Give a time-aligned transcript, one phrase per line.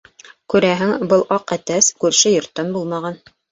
[0.53, 3.25] Күрәһең, был аҡ әтәс күрше йорттан булмаған.